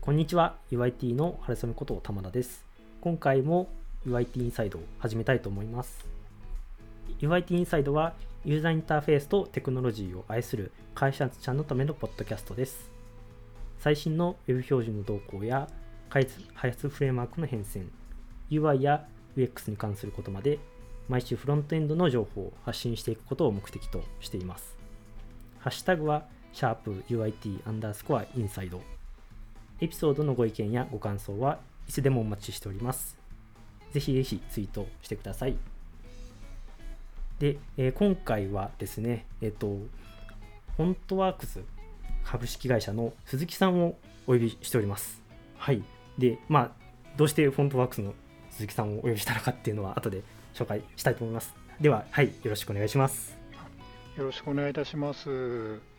[0.00, 0.56] こんにちは。
[0.70, 2.64] UIT の春雨こと玉田です。
[3.00, 3.68] 今回も
[4.06, 6.06] UIT インサイドを始めたいと思います。
[7.20, 8.14] UIT インサイドは
[8.44, 12.90] ユーザーインターフェースとテクノロジーを愛する会社ちゃんのためのポッドキャストです。
[13.78, 15.68] 最新の Web 標準の動向や
[16.10, 17.86] 開発フレームワークの変遷
[18.50, 20.58] UI や UX に関することまで
[21.08, 24.76] 毎週フロントエンドの情報を発信していくことを目的としています。
[25.58, 28.80] ハッシュタグは、シャープ u i t アンダースコアインサイド。
[29.80, 31.58] エピソードのご意見やご感想は
[31.88, 33.18] いつでもお待ちしております。
[33.92, 35.56] ぜひぜひツイートしてください。
[37.40, 39.66] で、えー、今回はですね、えっ、ー、と、
[40.76, 41.58] フォントワークス
[42.24, 43.96] 株式会社の鈴木さんを
[44.28, 45.20] お呼びしております。
[45.58, 45.82] はい。
[46.16, 46.70] で、まあ、
[47.16, 48.14] どうしてフォントワークスの
[48.50, 50.22] 鈴木さんをお呼びしたのかっていうのは後で
[50.54, 51.52] 紹介したいと思います。
[51.80, 53.36] では、はい、よろしくお願いします。
[54.16, 55.93] よろしくお願いいたします。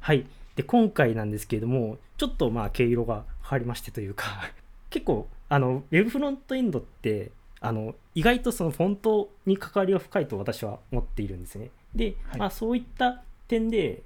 [0.00, 0.26] はい。
[0.56, 4.50] で、今回なんですけれども、ちょっとまあ、毛色が変わりましてというか
[4.90, 11.70] 結構、あの、ウェブフロントエンドって、あの、意外とそのフォントに関わりが深いと私は思っているんですね。
[11.94, 14.02] で、はい、まあ、そういった点で、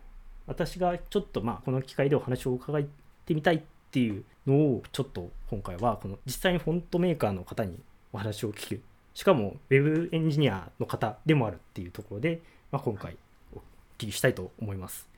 [0.47, 2.83] 私がちょっとまあ、この機会でお話を伺っ
[3.25, 7.79] てみたいっていうのをちょっと今回はこの実際にフォントメーカーの方に
[8.13, 8.83] お話を聞く
[9.15, 13.17] しかも Web エンジニアの方でもあるっていうところで、まあ、今回
[13.55, 13.59] お
[13.99, 15.09] 聞きしたいと思います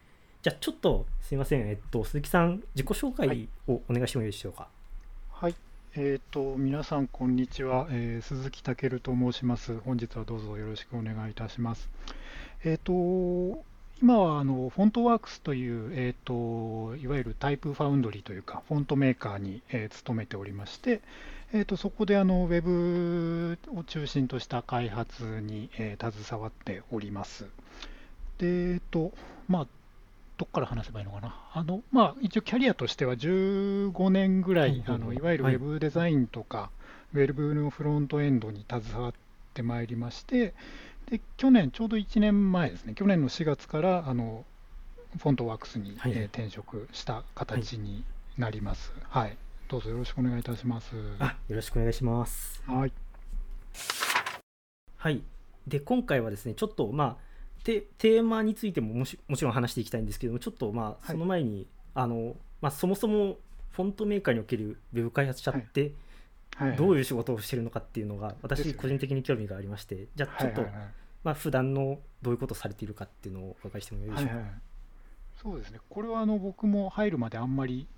[0.47, 4.69] じゃあちょっとすいません、えっと、鈴木さん自己紹介をお願いしてもいいでしょうか？
[5.33, 5.57] はい、
[5.97, 9.77] えっ、ー、と皆さんこんにちは、えー、鈴木健と申します。
[9.81, 11.91] 本日はどうぞよろしくお願いいたします。
[12.63, 13.65] えっ、ー、と
[14.01, 21.01] 今はあのフォントワークスという、えーと、いわゆるタイプファウンドリーというか、フォントメーカーに、えー、勤めておりまして、
[21.55, 27.47] えーと、そこであのウェブを中心とした開発に、えー、携わっております。
[28.39, 29.11] で、えーと
[29.49, 29.67] まあ、
[30.37, 31.35] どこから話せばいいのかな？
[31.53, 36.71] あのまあ、一応、キャリアとしては15年ぐらい、あのいわゆるウェブデザインとか、は
[37.15, 39.13] い、ウェブのフロントエンドに携わっ
[39.55, 40.55] てまいりまして、
[41.11, 44.45] で去年、ちょうど1年前ですね、去年の4月からあの
[45.19, 48.05] フォントワークスに、はい、えー、転職した形に
[48.37, 49.37] なります、はい、はい。
[49.69, 50.95] どうぞよろしくお願いいたします。
[51.19, 52.63] あよろしくお願いします。
[52.67, 52.93] はい。
[54.99, 55.23] はい。
[55.67, 57.17] で、今回はですね、ちょっと、まあ、
[57.67, 63.39] テテーマについてももしもちろん話していきたいんですけども、ちょっと、まあ、その前に、はい、あのまあ、そもそも
[63.73, 65.93] フォントメーカーにおけるウェブ開発者って、
[66.79, 70.65] どういう仕事をしてるのかっていうのが私個人的に興味がありまして、じゃあちょっと、
[71.25, 74.53] まあ普段のどういうことをされているかっていうのをお伺いしてもいいでしょうか、はいはい、
[75.43, 75.81] そうですね。
[75.89, 77.89] これはあの僕も入るまであんまり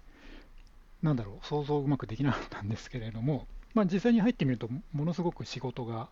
[1.02, 6.08] なんだろう想像うまくできなかったんですけれども、まあ、実際に入ってみるとものすごく仕事が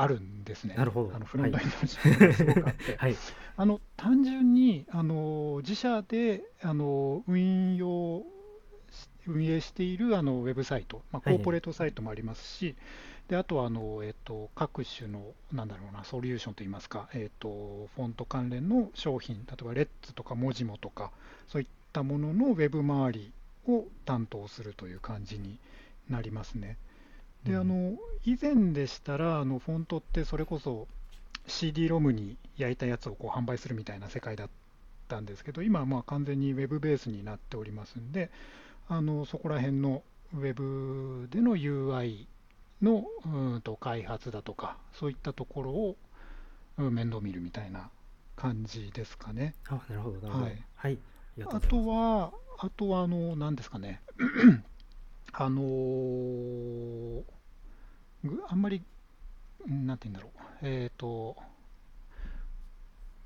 [0.00, 0.74] あるんですね。
[0.76, 1.14] なるほど。
[1.14, 3.16] あのフロントエンドの仕事がすごくあって、はい、
[3.56, 8.22] あの単純にあの自社であの運用
[9.26, 12.76] 運営しているあのウェブサイト、まあ、コーポレートサイトもありますし、はい、
[13.28, 15.22] であとはあの、えーと、各種の
[15.52, 21.10] なんだろうなソリューションといいますか、えーと、フォント関連の商品、例えばレッツとかモジモとか、
[21.48, 23.32] そういったもののウェブ周り
[23.68, 25.58] を担当するという感じに
[26.08, 26.76] なりますね。
[27.44, 30.88] で、あの以前でしたらあのフォントってそれこそ
[31.46, 34.48] CD ロムに焼いたやつをこう販売するみたいな世界だっ
[35.08, 38.30] たんですけど今はまあ完全に Web ベースになっておりますんで
[38.88, 40.02] あのそこら辺の
[40.36, 42.26] Web での UI
[42.82, 45.96] のうんと開発だとかそういったところを
[46.78, 47.90] 面倒見るみたいな
[48.36, 49.54] 感じですかね。
[49.68, 50.44] あなるほどなるほど。
[50.44, 50.64] はい。
[50.76, 50.98] はい、
[51.46, 54.00] あとはあとはあの何ですかね
[55.32, 57.22] あのー、
[58.48, 58.82] あんまり
[59.66, 60.30] なんて言うんだろう。
[60.62, 61.36] えっ、ー、と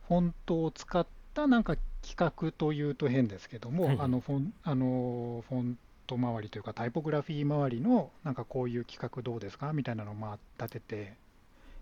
[0.08, 9.72] フォントを使ったなんか企画というと変ですけども、はい、あのフォンあのフォント周りというかタイポグラフィー周りのなんかこういう企画どうですか？
[9.72, 11.14] みたいなのをまあ立てて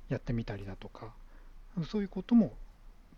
[0.09, 1.13] やってみたりだとか
[1.85, 2.53] そういうことも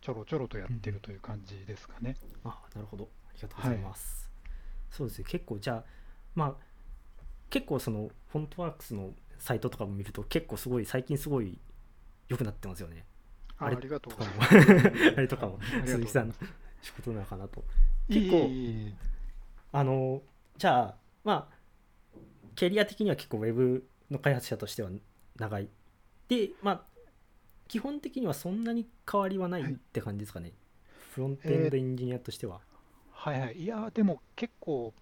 [0.01, 2.17] ちょろちょろとやってるという感じですかね。
[2.45, 3.09] うん、あなるほど。
[3.29, 4.31] ありがとうございます。
[4.45, 4.53] はい、
[4.91, 5.25] そうですね。
[5.29, 5.85] 結構じゃあ
[6.35, 6.55] まあ
[7.51, 11.59] 結構そのフォントワークスのサイトとかも見ると結構すごい最近すごい
[12.29, 13.05] 良くなってますよね。
[13.59, 14.31] あれとかも。
[15.17, 15.59] あ れとかも。
[15.85, 16.35] 鈴木さんの
[16.83, 17.65] 仕事なのかなと。
[18.09, 18.51] 結構
[19.73, 20.23] あの
[20.57, 21.57] じゃあまあ
[22.55, 24.91] キャリア的には結構 Web の開発者としては
[25.37, 25.69] 長い。
[26.29, 26.85] でまあ
[27.69, 30.55] 基本的にはそんなに変わりはないって感じですかね、はい、
[31.13, 33.57] フロントエンドエンジニアとしては、えー、はいはい。
[33.63, 34.95] いやでも結構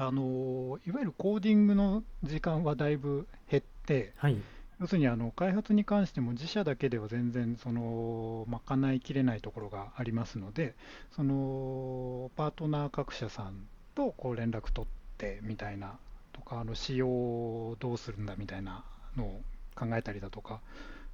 [0.00, 4.36] あのいわゆるコーディングの時間はだいぶ減って、はい、
[4.80, 10.76] 要するにあの開発に関しても自社だけでは全然その賄いきれないところがありますので、
[11.16, 13.66] そのパートナー各社さん
[13.96, 15.98] とこう連絡取ってみたいな
[16.32, 18.84] とか、あの仕様をどうするんだみたいな
[19.16, 19.40] のを
[19.74, 20.60] 考えたりだとか、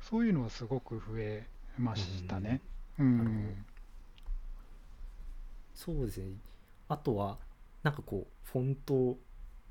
[0.02, 1.46] そういうのはすごく増え
[1.78, 2.60] ましたね。
[2.98, 3.64] うん、
[5.74, 6.26] そうですね。
[6.90, 7.38] あとは、
[7.84, 9.18] なんかこう、フォント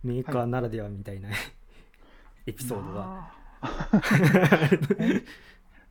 [0.04, 1.38] メーカーならではみたいな、はい、
[2.48, 3.33] エピソードが。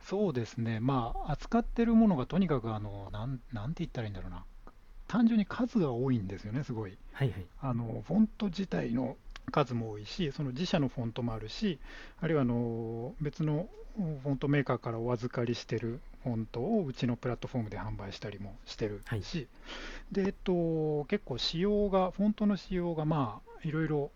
[0.00, 4.44] そうですね、まあ、扱ってるものがとにかくあのなん、なんて言ったらいいんだろうな、
[5.06, 6.98] 単純に数が多いんですよね、すごい。
[7.12, 9.16] はいはい、あのフォント自体の
[9.50, 11.78] 数も多いし、その自社のフォントもあるし、
[12.20, 19.48] あるいはあの別のフォントメーカーからお預かりしてるフォントをうちのプラットフォームで販売したりもしてるし、はい、
[20.12, 24.10] でえっと、結構仕様が、フォントの仕様がまあいろいろ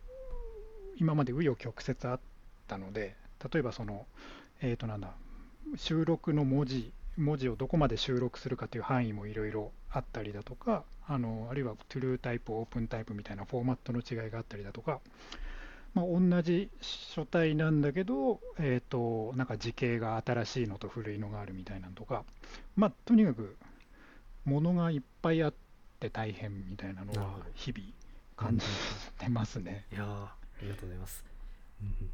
[0.98, 2.20] 今まで紆余曲折あっ
[2.68, 3.16] たので、
[3.52, 4.06] 例えばその、
[4.60, 5.10] えーとなんだ、
[5.76, 15.00] 収録の文字、文字をどこまで収録するかという範囲もいろいろあったりだとか、あのあるいは True タイプ、オープンタイプみたいなフォーマットの違いがあったりだとか、
[15.96, 22.24] まあ、同じ書体なんだけど、えーと、なんか字形が新しいのと古いのがあるみたいなのとか、
[22.76, 23.56] まあ、とにかく、
[24.44, 25.54] ものがいっぱいあっ
[25.98, 27.88] て大変みたいなのは日々
[28.36, 28.66] 感じ
[29.18, 29.86] てますね。
[29.90, 31.24] いやありがとうございます。
[31.82, 32.10] うん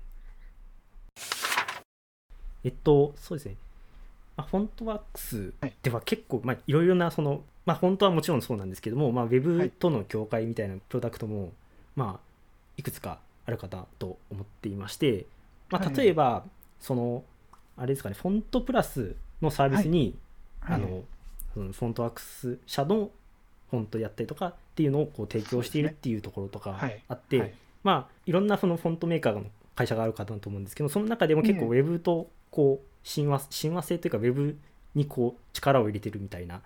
[2.65, 3.57] えっと、そうですね。
[4.37, 5.53] まあ、フォントワークス
[5.83, 11.53] では結構、まあ、いろいろなその、まあ、フォントはもちろんそうなんですけども、まあ、ウェブとの境界みたいなプロダクトも、
[11.97, 12.33] まあ、
[12.77, 15.27] いくつかあるかなと思っていまして、
[15.71, 16.45] まあ、例えば、
[16.81, 17.25] その、
[17.77, 20.17] あれですかね、フォントプラスのサービスに、
[20.61, 21.05] あの、
[21.55, 23.11] そのフォントワークス社の
[23.71, 26.79] フォントやったりとかっていうのをこう提供しているっていうところとか
[27.09, 29.45] あって、まあ、いろんなそのフォントメーカーの
[29.75, 34.59] 会社があるかなと思うんですけど、その中でも結構ウェブとこう親和親和性というかウェブ
[34.95, 36.61] にこう力を入れてるみたいなイ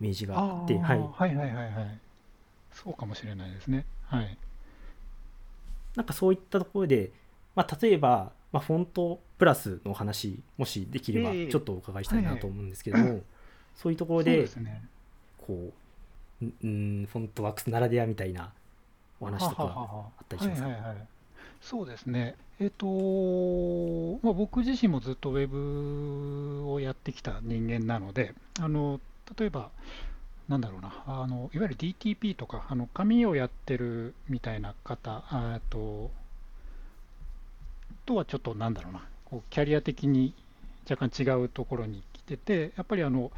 [0.00, 1.98] メージがあってはい、はいはいはいはい。
[2.72, 3.84] そうかもしれないですね。
[4.04, 4.36] はい
[5.96, 7.12] なんかそういったところで、
[7.54, 13.20] まあ、例えば、まあ、フォントプラスの話もしできればちょっとお伺いしたいなと思うんですけども、
[13.74, 14.82] そういうところでね、
[15.46, 15.72] こ
[16.42, 18.52] ううんフォントワークスならではみたいな
[19.20, 20.96] お話とかあったりしますか、はいはいはい。
[21.60, 22.34] そうですね。
[22.58, 22.86] えっと、
[24.22, 29.00] まあ、僕自身もずっとウェブをやってきた人間なので、あの
[29.38, 29.70] 例えば、
[30.52, 36.10] なんだろうな、あのいわゆる DTP とか、あの紙をやってるみたいな方あと
[38.04, 40.34] とはちょっとなんだろうな、こうキャリア的に
[40.88, 43.32] 若干違うところに来てて、やっぱりあの、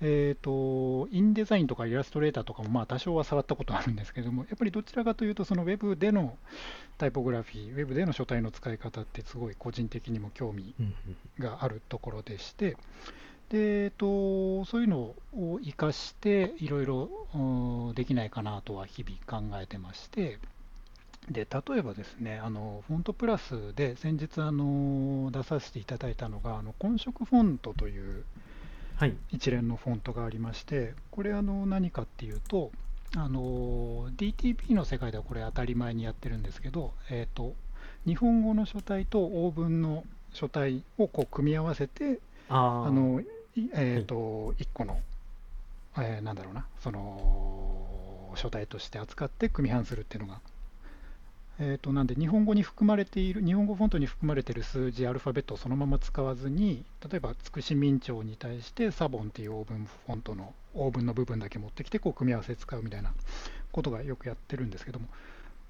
[0.00, 6.36] えーと、インデザインとかイラストレーターとかもまあ多少は触ったことあるんですけども、やっぱりどちらかというと、そのウェブでの
[6.98, 10.74] タイポグラフィー、ウェブでの書体の使い方ってすごい個人的にも興味
[11.38, 12.76] があるところでして、
[13.54, 20.40] でえーと、そういうのを生かしていろいろできないかなとは日々考えてまして、
[21.30, 28.24] で例えばですね、あのフォントプラスで先日あの出させていただいたのが、あの混色フォントという
[29.30, 32.72] 一連のフォントがありまして、これあの何かっていうと、
[33.16, 37.54] あの DTP の世界ではこれ当たり前にやってるんですけど、えーと、
[38.04, 40.02] 日本語の書体と英文の
[40.32, 42.18] 書体をこう組み合わせて、
[42.48, 43.22] あの
[43.56, 44.98] えーと、はい、1個の、
[45.98, 50.40] えー、なんだろうな、その書体として扱って組み版するっていうのが
[51.60, 63.12] えーと、なんで日本語に含まれている日本語フォントに含まれている数字アルファベットをそのまま使わずに例えばつくし明朝に対してサボンっていうオーブンフォントのオーブンの部分だけ持ってきてこう組み合わせ使うみたいな
[63.70, 65.06] ことがよくやってるんですけども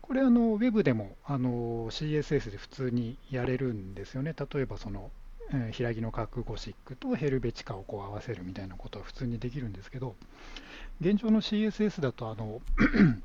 [0.00, 4.35] これあのウェブでもあの CSS で普通にやれるんですよね。
[4.38, 5.11] 例えばその、
[5.52, 10.14] えー、平木の角ゴシックとヘルベチカをこう合わせるみたいなことは普通にできるんですけど
[11.00, 12.60] 現状の CSS だとあの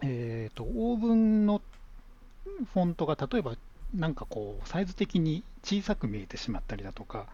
[0.00, 1.60] えーと、オーブンの
[2.72, 3.56] フォントが例えば
[3.94, 7.26] なんかこうサイズ的に小さく見えてしまったりだとか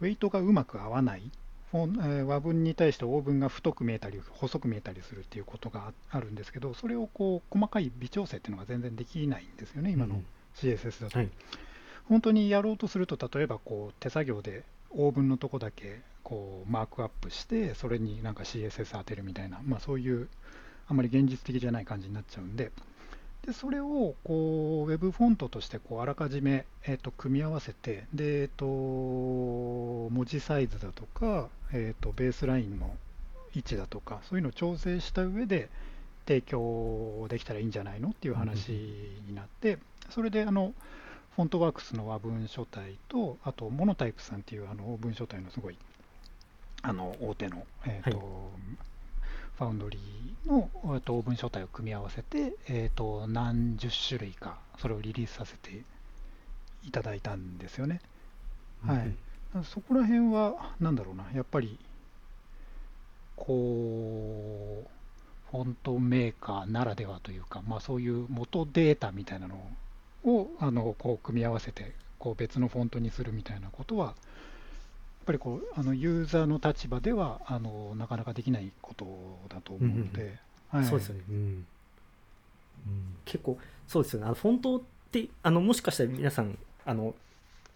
[0.00, 1.30] ウェイトがうまく合わない
[1.72, 10.22] 和文に対してオーブンが太く見えたり細く見えたりするっていうことがあるんですけどそれをこう細かい微調整っていうのが全然できないんですよね今の
[10.56, 11.30] CSS だと、うんはい、
[12.08, 20.28] 本当にやろうとすると例えばこう手作業でオーブンのとこだけこうマークアップしてそれになんか CSS 当てるみたいな、まあ、そういう
[20.88, 22.70] あまり現実的じゃない感じになっちゃうんで、
[23.46, 32.94] でそれをこう Web フォントとしてこうあらかじめ、えー、と組み合わせて、でえー、と文字サイズだとか、えー、とベースラインの
[33.54, 35.68] 位置だとか、そういうのを調整した上で
[36.26, 39.78] 提供できたらいいんじゃないのっていう話になって、
[40.10, 40.72] それであの
[41.36, 45.76] フォントワークスの和文書体と、あとモノタイプさんっていうあの文書体のすごい
[46.82, 48.26] あの大手の、えーと、はい、
[49.58, 55.82] ファウンドリーの、えーと、文書体を組み合わせて、えーと、何十種類かそれをリリースさせて
[56.84, 58.00] いただいたんですよね。
[58.84, 59.12] うん、はい、
[59.64, 61.24] そこら辺はなんだろうな。
[61.34, 61.78] やっぱり
[63.34, 69.58] こうフォントメーカーならではというか、まあ、そういう元データみたいなのを
[70.58, 74.14] あのこう組み合わせてこう別のフォントにするみたいなことは、やっ
[75.26, 79.06] ぱりこうあのユーザーの立場ではあのなかなかできないこと
[79.48, 80.38] だと思うので、
[80.72, 81.64] うんはい、そうですよね、うん、うん、
[83.24, 84.26] 結構そうですよね。
[84.26, 84.80] あのフォントっ
[85.12, 87.14] てあのもしかしたら皆さんあの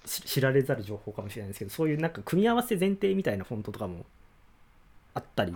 [0.04, 4.06] 知られざる情報かもしれないですけどそういうなんか組み合わせ前提みたいなフォントとかも
[5.12, 5.52] あったり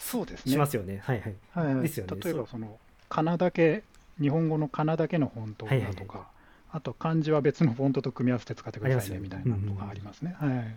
[0.00, 0.52] そうですね。
[0.52, 1.00] しますよね。
[1.02, 1.34] はいはい。
[1.52, 2.16] はいはい、ですよね。
[2.22, 2.78] 例えばその
[3.08, 3.82] かなだけ
[4.20, 6.26] 日本語のかなだけのフォントだとか、はいはい、
[6.72, 10.36] あと漢字は別のフォントと組み合わせて使ってくださいねみたいなのがありますね。
[10.38, 10.76] はい。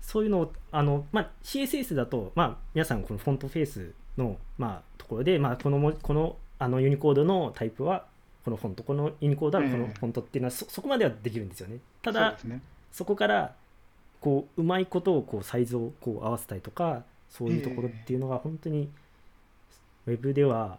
[0.00, 8.04] そういうのをあの、まあ、CSS だと、まあ、皆さんこのフォントフェースの、まあ、ところで、まあ、このこのあのユニコードのタイプは
[8.44, 11.78] このフォントこのユニコードはこのフォントっていうのはそ,、そこまではできるんですよね。
[12.02, 12.60] ただそ、ね,、
[13.04, 13.54] こから
[14.20, 18.88] こううまいことをこうサイズをこう合わせたりとかそういうところっていうのが本当に
[20.06, 20.78] ウェブでは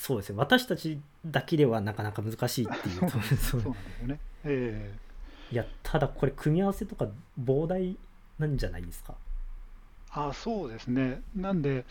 [0.00, 0.38] そうですね。
[0.38, 3.10] 私たちだけではなかなか難しいっていう。
[3.36, 7.06] そうなんですよね、えー、いやただこれ組み合わせとか
[7.38, 7.98] 膨大
[8.38, 9.14] なんじゃないですか？
[10.12, 11.20] あそうですね。
[11.36, 11.84] なんで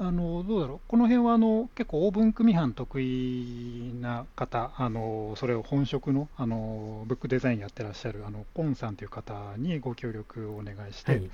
[0.00, 0.80] あのどうだろう。
[0.88, 11.30] この辺はあの結構オーブン組版得意な方あのそれを本職のあのブックデザインやってらっしゃるあのコンさんという方にご協力をお願いして、はい。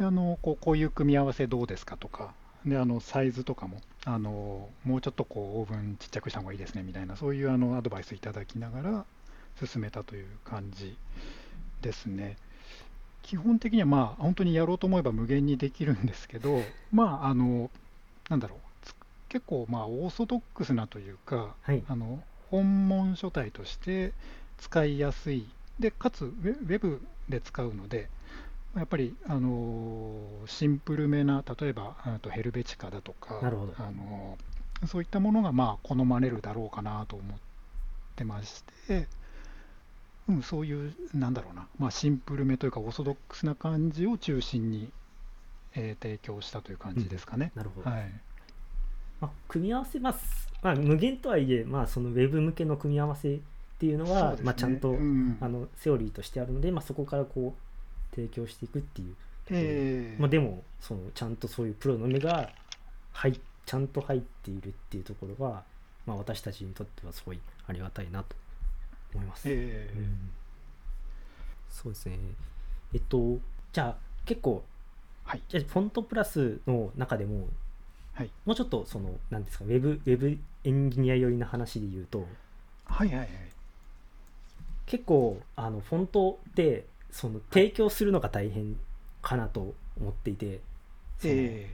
[0.00, 2.34] であのこうこういう組み合わせどうですかとか
[2.66, 9.04] であのサイズとかもあのもうちょっとこうオーブンちっちゃくした方がいいですねみたいなそういうあのアドバイスいただきながら
[9.64, 10.96] 進めたという感じ
[11.82, 12.36] ですね。
[13.22, 16.62] 基本的にはまあ本当にやろうと思えば無限にできるんですけど
[16.92, 17.70] まああの
[18.30, 18.58] なんだろう
[19.28, 24.12] 結構まあオーソドックスなというか、はい、あの本文書体として
[24.58, 25.46] 使いやすい
[25.78, 28.08] でかつウェブで使うので
[28.76, 34.38] やっぱり、あのシンプルめな例えばとヘルベチカだとかなるほど、あの
[34.86, 37.38] そういったものがまあ好まれるだろうかなと思っ
[38.14, 39.08] てまして、
[40.28, 44.90] うん、そういうなんだろうな、まあ、シンプルめというかオーソドックスな感じを中心に、
[45.74, 47.50] えー、提供したという感じですかね。
[47.56, 48.12] うん、なるほど、はい。
[49.20, 53.40] まあ、組み合わせます、まあ、無限とはいえ、まあ、そのウェブ向けの組み合わせっ
[53.78, 57.67] ていうのは、ね、まあ、ちゃんと、うん、あのセオリーとしてあるので、まあ、そこからこう
[58.14, 59.14] 提供していくっていう。
[59.50, 62.50] えー、まあ、でもそのちゃんとそういうプロの目が
[63.12, 65.62] 入ちゃんと入っているっていうところは、
[66.06, 68.36] まあ、私たちにとってはすごいありがたいなと
[69.14, 69.42] 思います。
[69.46, 69.98] えー。
[69.98, 70.30] うん、
[71.70, 72.18] そうですね。
[72.94, 73.38] えっと
[73.72, 74.64] じゃあ結構、
[75.24, 77.48] はい、じゃフォントプラスの中でも、
[78.14, 82.26] はい、もうちょっとその何ですかウェブウェブエンジニア寄りな話で言うと、
[82.86, 83.28] はいはいはい、
[84.86, 88.76] 結構あのフォントってその提供するのが大変
[89.22, 90.60] かなと思っていて、
[91.24, 91.68] え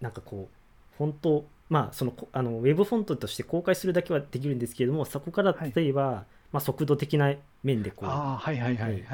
[0.00, 6.14] ー、なんかこうフォントまあそのあのウェブフォントとして公開するだけはできるんですけれどもそこから例えば、はい、
[6.52, 8.08] まあ、速度的な面でこう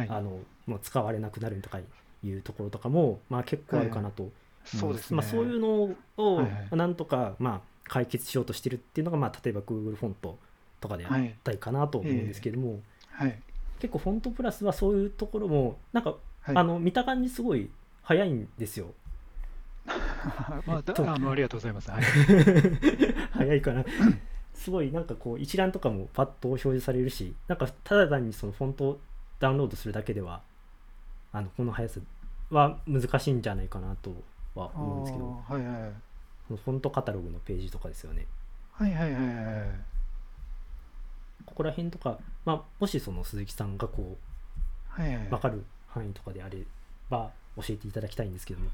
[0.09, 1.79] あのもう使われなくなるとか
[2.25, 4.33] いうところとかも、まあ、結構あるかなと、はい、
[4.77, 5.17] そうですね。
[5.17, 10.39] まあ、そういうのをなんとか、まあ、解決しようとしてるっていうのが、まあ、例えば Google フォント
[10.81, 13.39] とかであったりかなと思うんですけれども、はい、はい
[13.79, 17.71] 結構フォントプラスはそういうところもなんか、はい、あの見た感じすごい
[18.03, 18.93] 早いんですよ。
[20.67, 20.83] まあ、
[21.15, 21.91] あのありがとうございます。
[21.91, 22.03] はい、
[23.33, 23.85] 早いかな。
[24.53, 29.01] すごいなんかこう一覧とかもパッと表示されるし、なんかただ単にそのフォントを
[29.39, 30.43] ダウンロードするだけでは、
[31.33, 32.01] あのこの速さ
[32.51, 34.15] は難しいんじゃないかなと
[34.55, 35.93] は思うんですけど、はいはい、
[36.49, 38.27] フォントカタログのページとかですよね。
[38.73, 39.71] はいはいはいはい。
[41.45, 46.65] ここら辺とか、まあ、もしその鈴木さんがこう、はいはい、分かる範囲とかであれ
[47.11, 48.71] ば教えていただきたいんですけども。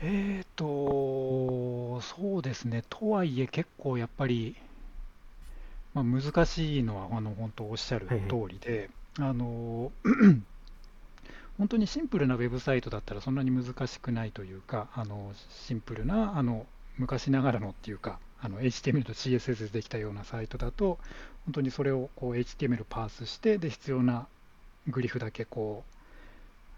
[0.00, 4.56] えーと、そうですね、とはいえ結構やっぱり、
[5.92, 8.14] まあ、難しいのはあの本当おっしゃる通
[8.48, 8.88] りで、
[9.18, 9.28] はい。
[9.28, 9.92] はい、あの
[11.58, 16.64] 本当にシンプルなウェブサイトだったらそんなに難しくないというか、あのシンプルなあの
[16.96, 20.98] 昔ながらのっていうか、あの HTML と CSS でできたようなサイトだと、
[21.46, 24.26] 本当にそれをこう HTML パースして、で必要な
[24.86, 25.84] グリフだけこ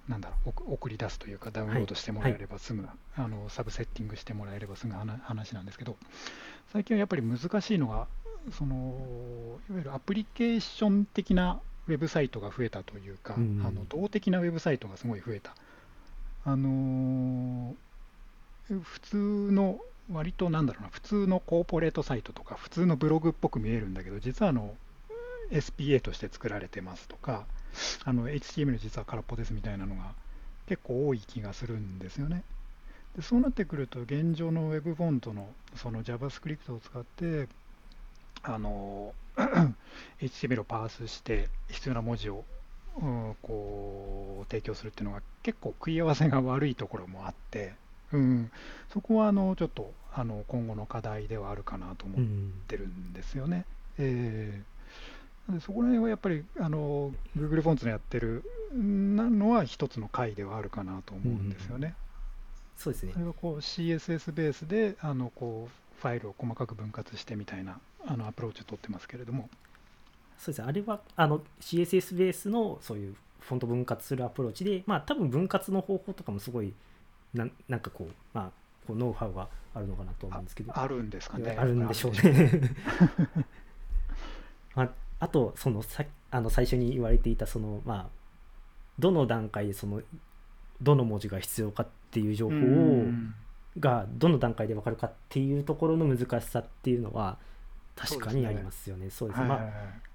[0.09, 5.97] う、なんだろう、送り出すというか、ダウンロードしてもらえれば済む、はいはい、あのサブセッティングしてもらえれば済む話なんですけど、
[6.73, 8.07] 最近はやっぱり難しいのが、
[8.52, 15.55] そのいわゆるアプリケーション的なウェブサイトが増えたというか、うん、あの動的なウェブサイトがすごい増えた。
[16.45, 19.79] あのー、普通の
[20.12, 24.75] 割となんだろうな普通のコーポレートサイトとか普通のブログっぽく見えるんだけど実はあの
[25.50, 27.45] SPA として作られてますとか
[28.05, 30.12] あの HTML 実は空っぽですみたいなのが
[30.67, 32.45] 結構多い気がするんですよね。
[33.17, 37.49] でそうなってくると現状の Web フォントのその JavaScript を使って
[38.43, 39.12] あの
[40.21, 42.45] HTML をパースして必要な文字を、
[43.43, 47.75] こう提供するっていうのが結構食い合わせが悪いところもあって、
[48.12, 48.50] うん、
[48.93, 52.19] そこはあのちょっとあの今後の課題ではあるかなと思っ
[52.67, 53.64] てるんですよね。
[53.99, 61.88] うん、えー、でそこら辺はやっぱりあの Google フォンツのやってるのは一つの回ではあるかなと思うんですよね。
[61.88, 61.95] うん、
[62.83, 63.12] そうですね。
[63.12, 69.49] それはこう CSS ベースであのこうファイルを細かく分割してみたいなあのアプローチを取ってますけれども。
[70.38, 70.69] そうですね。
[70.69, 76.73] あれはあの CSS ベースのそういうフォント分割するアプローチで、まあ多分分割の方法とかもすごい
[77.35, 78.50] ななんかこう、まあ、
[78.87, 80.76] こうノウハウがあるのかなと思うんですけど。
[80.76, 81.56] あるんですかね。
[81.58, 82.60] あるんでしょうね。
[84.74, 88.08] まあ、あとそのさあの最初に言われていたそのまあ
[88.98, 90.00] どの段階でその
[90.80, 93.06] どの文字が必要かっていう情報を
[93.78, 97.38] がどの段階で分かるかっていうところの難しさっていうのは
[97.94, 99.10] 確かにありますよね。
[99.10, 99.46] そうですね。
[99.46, 99.60] まあ、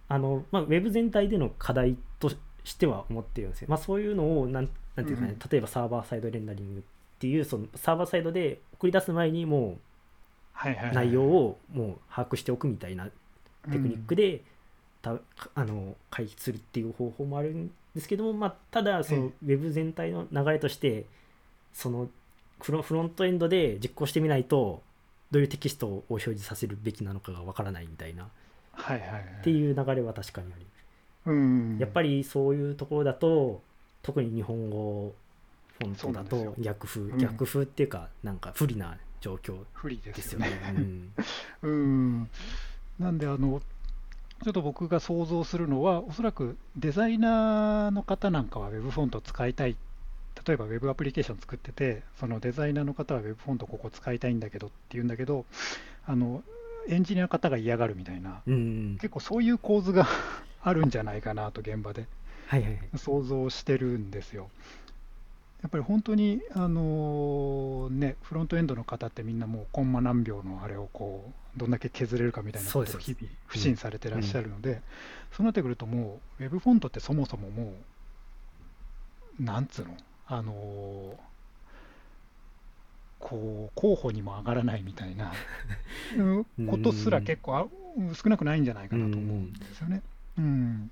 [0.08, 2.30] あの、まあ、ウェブ全体での課題と
[2.64, 3.68] しては思ってるんですよ。
[3.70, 6.84] まあ、そういうのをなん、なんていうかね、うん、例えばサーバーサイドレンダリングっ
[7.26, 9.78] ていう、そのサーバーサイドで送り出す前にも
[10.64, 13.12] う、内容をもう把握しておくみたいなテ
[13.72, 14.42] クニックで、
[15.04, 15.20] うん、
[15.56, 21.06] あの解決するっていう方法もあるんですけども、まあ、ただそのウェブ全体の流れとして
[21.74, 22.08] その
[22.62, 24.82] フロントエンドで実行してみないと
[25.32, 28.30] どういうテキストを表示させるべきなのかがわからないみたいな、
[28.72, 30.66] はいはいはい、っていう流れは確かにあり、
[31.26, 33.62] うん、やっぱりそういうところだと
[34.04, 35.14] 特に日本語
[35.80, 39.58] フォントだと逆風、うん、逆風っていうかなんか不利な状況
[40.14, 40.50] ですよね。
[40.50, 41.10] よね。
[41.64, 42.30] うん、
[43.00, 43.62] なんであの
[44.44, 49.76] ちょっと僕が想像するのは、おそらくデザイナーの方なんかは Web フォント使いたい、
[50.46, 55.46] 例えば Web アプリケーション作ってて、そのデザイナーの方は Web フォントここ使いたいんだけどって言うんだけど、
[56.06, 56.44] あの
[56.88, 60.06] エンジニアの方が嫌がるみたいな、うん、結構そういう構図が
[60.62, 62.06] あるんじゃないかなと、現場で、
[62.48, 64.50] はいはい、想像してるんですよ。
[65.66, 74.84] やっぱり本当に、あのね、フロントエンドの方ってみんなもうコンマ何秒のあれをこうどんだけ削れるかみたいなことを日々不信されてらっしゃるので、
[75.36, 77.74] そうなってくるともう Web フォントってそもそもも
[79.40, 79.98] うなんつうの
[80.28, 80.56] あのー、
[83.18, 85.34] こう候補にも上がらないみたいな
[86.70, 87.72] ことすら結構
[88.14, 90.04] 少なくないんじゃないかなと思うんですよね。
[90.38, 90.92] うん、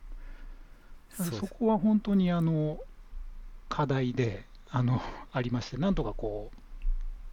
[1.12, 2.80] そこは本当にあの
[3.70, 5.00] 課題で、あの
[5.32, 6.52] ありまして、なんとかこ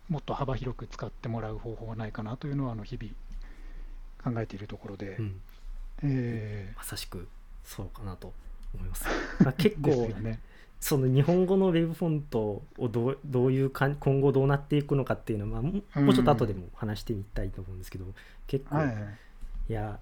[0.09, 5.41] う、もっと幅広く使ってもらう方法はないかなというのは、あの日々考えているところで、うん、
[6.03, 7.27] えー、まさしく
[7.65, 8.35] そうかなと
[8.75, 9.07] 思います。
[9.43, 10.39] まあ、結構ね、
[10.81, 12.41] その日本語のウェブフォント
[12.77, 18.05] をどうどういうか今後どうなっていくのかっていうのは、まあ、もうちょっと後でも話してみたいと思うんですけど、
[18.47, 18.97] 結構、はい、
[19.71, 19.73] い。
[19.73, 19.99] や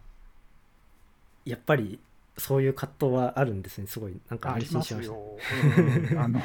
[1.45, 2.01] やっぱり
[2.37, 4.21] そういう葛藤はあるんですねすごい。
[4.29, 5.15] なんか安心しました。
[5.15, 6.41] うん、あの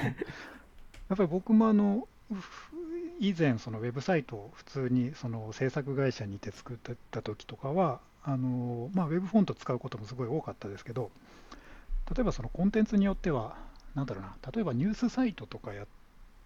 [1.09, 2.07] やっぱり僕もあの
[3.19, 11.11] 以前そのウェブサイトを普通にその制作会社にいて作ってた時とかはあの、まあ、ウェブフォント使うこともすごい多かったですけど
[12.15, 13.55] 例えばそのコンテンツによっては
[13.95, 15.87] なんだろうな例えばニュースサイトとかやっ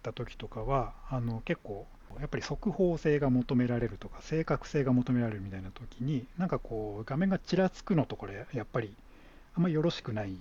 [0.02, 1.86] た時とかはあの結構
[2.20, 8.94] やっぱり速報性が求められるとか正確性が求められるみたいな時になんかこう画面がちらつくのとこれやっぱり
[9.54, 10.36] あんまりよろしくない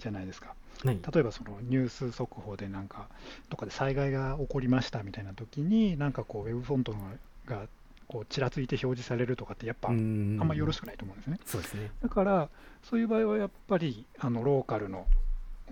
[0.00, 0.54] じゃないですか。
[0.84, 3.08] 例えばそのニュース速報でなんか
[3.50, 6.94] とかで災害が起こりましたみたいな時になんかこうウェブフォント
[7.46, 7.66] が
[8.08, 11.38] こうちらついて表示されるとかってやっぱあんまよろしくないと思うんですね。
[11.44, 12.48] そうですねだから
[12.82, 15.06] そういう場合はやっぱりあのローカルの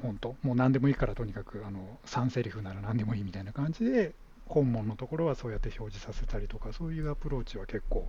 [0.03, 4.13] フォントもう何でもいいからとにかくあの3セリフなら何でもいいみたいな感じで
[4.47, 8.09] 本文のところはそうやって表示させたりとかそういうアプローチは結構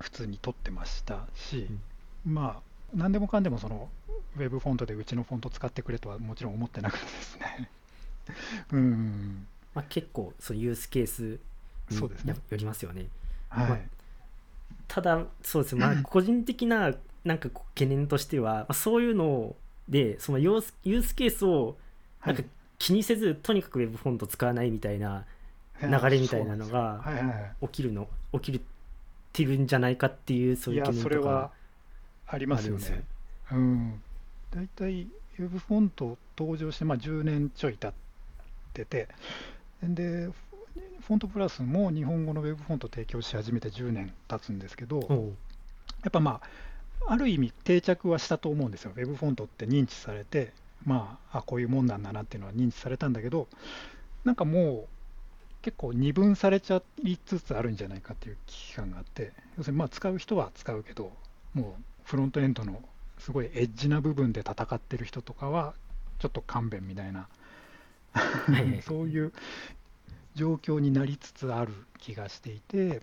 [0.00, 1.80] 普通に取ってましたし、うん
[2.24, 2.62] まあ、
[2.94, 3.88] 何でもかんでもその
[4.36, 7.70] ウェブフォントでうちのフォント使ってくれとはもちろん思ってなくてですね。
[8.72, 9.46] うん。
[9.74, 11.38] まあ、結構そうユースケース
[11.90, 11.98] に
[12.30, 13.06] よりますよね。
[13.48, 13.78] はい、まあ、
[14.88, 19.56] ただそうですまあ個人的ななんか懸念としては、まあ、そういうの
[19.88, 21.76] でそのユースユースケースを
[22.24, 22.42] なんか
[22.78, 25.26] 気にせず、はい、とにかくウェブフォント使わないみたいな
[25.80, 27.04] 流れみたいなのが
[27.62, 28.60] 起きるの起きる
[29.32, 31.14] てるんじゃないかっていうそういう懸念とか。
[31.14, 31.50] いやそれは
[32.26, 33.04] ありますよね。
[33.52, 34.02] うん、
[34.50, 35.08] 大体
[35.38, 37.92] Web フォント登場して、まあ、10年ちょい経っ
[38.72, 39.08] てて
[39.82, 40.30] で
[41.06, 46.40] フォントプラスも日本語の Web フォント提供し始めて10年経つんですけどやっぱま
[47.06, 48.92] あある意味定着はしたと思うんですよ。
[48.96, 50.52] Web フォントって認知されて
[50.84, 53.48] まああこういうもんなんだなっていうのは認知されたんだけど
[54.24, 54.88] なんかもう
[55.62, 61.10] 結構二分されちゃいつつあるんじゃないかっていう危機感があって要するにまあ使う人は使うけど
[61.54, 62.82] もうフロントエンドの
[63.18, 65.74] すごいエッジな部分で戦ってる人とかは
[66.18, 67.28] ちょっと勘弁みたいな。
[68.86, 69.32] そういう
[70.34, 73.00] 状況になりつつある気がしていて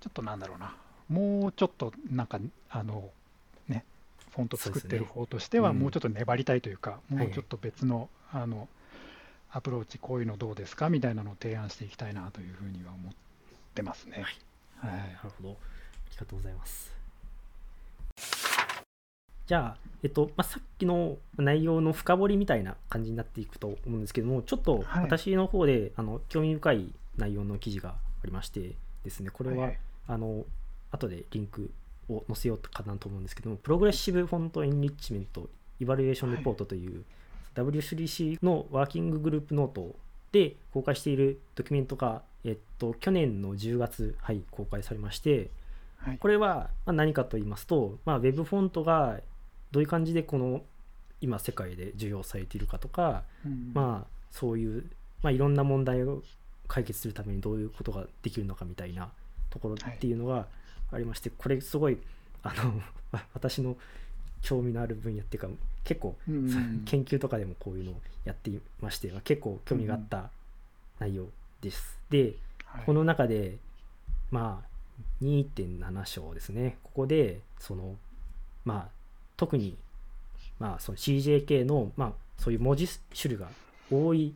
[0.00, 0.76] ちょっとなんだろうな。
[1.08, 3.10] もうちょっとなんかあの
[3.68, 3.84] ね
[4.30, 8.68] フォント作ってる方としてはもうちょっと粘りたいというか、もうちょっと別のあの
[9.50, 13.12] アプローチこういうのどうですかみたいなのを提案していきたいなというふうには思っ
[13.74, 14.24] てますね。
[14.80, 15.50] はい、はい、なるほど。
[15.50, 15.75] あ
[16.10, 16.94] りがとうございます。
[19.46, 27.94] じゃあ、えっとまあ、さっきの内容の深掘りみたいな感じになっていくと思うんですけども、ちょっと私の方で、はい、あの興味深い内容の記事があ
[28.26, 28.72] りまして
[29.04, 30.44] ですね、これは、はいはい、あの
[30.90, 31.70] 後でリンク
[32.08, 37.04] を載せようかなと思うんですけども、プログレッシブフォントエンリッチメントイバリエーションレポートという、
[37.54, 39.94] はい、W3C のワーキンググループノート
[40.32, 45.50] で公開しているドキュメントが、えっと、去年の10月、はい、公開されまして、
[45.98, 49.20] はい、これは何かと言いますと、まあ、Web フォントが
[49.72, 50.62] どういう感じでこの
[51.20, 54.84] 今世界で授与されているかとか、うん、まあそういう、
[55.22, 56.22] まあ、いろんな問題を
[56.68, 59.10] 解決するためにどういうことができるのかみたいな
[59.50, 60.46] ところっていうのが
[60.92, 61.98] ありまして、はい、これすごい
[62.42, 62.80] あの
[63.34, 63.76] 私の
[64.42, 65.48] 興味のある分野っていうか
[65.84, 70.30] 結構、うん、研究とかでもこういうのをやっていまして結構興味があった
[70.98, 71.26] 内容
[71.60, 71.98] です。
[72.10, 73.56] うん、で、はい、この中で
[74.30, 74.75] まあ
[75.22, 76.78] 2.7章ですね。
[76.82, 77.96] ここでその
[78.64, 78.88] まあ
[79.36, 79.76] 特に、
[80.58, 83.48] まあ、その CJK の、まあ、そういう文字種類が
[83.90, 84.34] 多い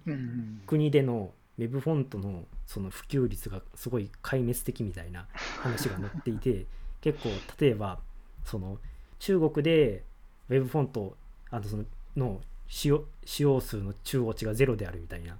[0.67, 5.27] 国での Web フォントのその普及率がすごい壊滅的みたいな
[5.61, 6.67] 話が載っていて
[7.01, 8.01] 結構例えば
[8.45, 8.79] その
[9.19, 10.05] 中国で
[10.49, 11.17] Web フォント
[11.51, 11.85] あのその
[12.17, 15.37] の使用使用数の中央値がゼロであるみたいな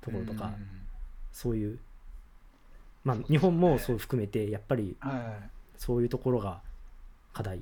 [0.00, 0.54] ところとか、
[1.32, 1.78] そういう
[3.06, 4.96] まあ、日本もそう含めてやっぱり
[5.78, 6.60] そういうところが
[7.32, 7.60] 課題。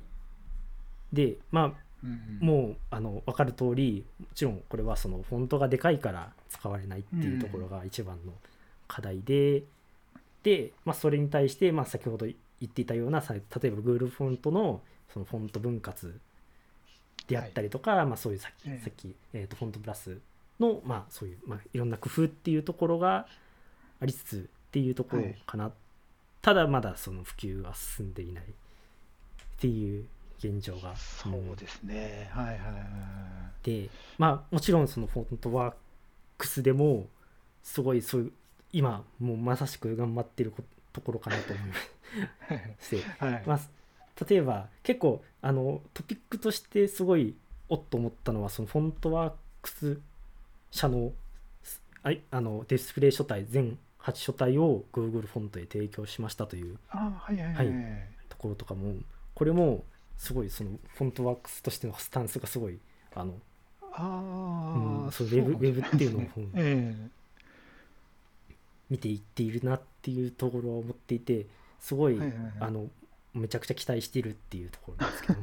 [1.13, 2.07] でまあ、
[2.39, 8.33] もうあの分かる通りもちろんこれはそのフォントがでかいから使われないっていうところが一番の
[8.87, 9.63] 課題で、
[10.41, 14.81] で、まあ、それに対して、まあ、先ほど言っていたような例えば Google フォントの
[15.13, 16.19] そのフォント分割
[17.27, 20.17] であったりとか、はい、まあ、そういうさっき,、さっきえー、とフォントプラス
[20.59, 23.27] の、まあ、そういう、まあ、いろんな工夫っていうところが
[24.01, 25.73] ありつつっていうところかな、はい、
[26.41, 28.47] ただまだその普及は進んでいないっ
[29.57, 30.05] ていう
[30.37, 30.93] 現状が。
[30.97, 32.29] そうですね。
[32.33, 32.63] はいはいはい。
[33.63, 35.73] で、まあもちろんそのフォントワー
[36.37, 37.07] クスでも
[37.63, 38.31] すごいそういう
[38.73, 40.51] 今もうまさしく頑張ってる
[40.91, 41.75] ところかなと思いま
[42.79, 42.95] す。
[43.17, 43.59] はい、まあ
[44.29, 47.33] 例えば結構あのトピックとしてすごい
[47.69, 50.01] おっと思ったのはそのフォントワークス
[50.69, 51.13] 社の
[52.03, 57.37] ああのディスプレイ書体全8書体を Google フォントへ提供しましたという、はい
[58.29, 58.95] ところとかも
[59.33, 59.83] これも
[60.17, 62.79] すごいそのフォントワークスとしてのスタンスがすごい
[63.15, 63.33] あの
[63.93, 66.21] あ、うん、そうウェブ、ね、ウェブっていうのを、
[66.55, 68.53] えー、
[68.89, 71.47] 見ていっているなっていうところを思っていて
[71.79, 72.89] すごいはいはいはい、あの
[73.33, 75.41] めちゃくちゃ期待しているっていうところなんですけど。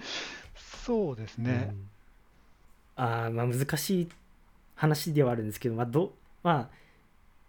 [0.84, 1.74] そうですね、
[2.96, 4.08] うん、あまあ難しい
[4.76, 6.76] 話ではあるんですけど、まあどまあ、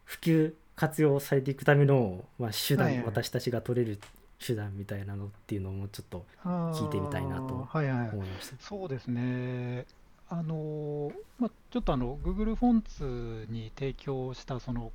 [0.07, 3.99] 普及活用されていくための、まあ、手段、はいはい、私たちが取れる
[4.39, 7.77] 手段みたいなのっていうのもちょっと聞いてみたいなと思いました。
[7.77, 7.87] はい。
[7.89, 8.11] はい、
[8.59, 9.85] そうですね。
[10.29, 14.91] あのまあ、ちょっとあの Google フォンツに提供したその、